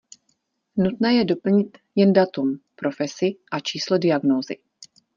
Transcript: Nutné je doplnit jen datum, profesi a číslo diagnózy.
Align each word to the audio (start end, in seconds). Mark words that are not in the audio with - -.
Nutné 0.77 1.13
je 1.13 1.25
doplnit 1.25 1.77
jen 1.95 2.13
datum, 2.13 2.59
profesi 2.75 3.37
a 3.51 3.59
číslo 3.59 3.97
diagnózy. 3.97 4.55